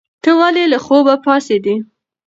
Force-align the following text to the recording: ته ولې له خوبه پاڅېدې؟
ته 0.23 0.31
ولې 0.39 0.63
له 0.73 0.79
خوبه 0.85 1.15
پاڅېدې؟ 1.23 1.75